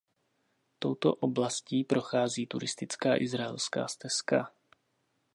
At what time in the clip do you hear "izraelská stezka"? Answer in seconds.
3.21-4.51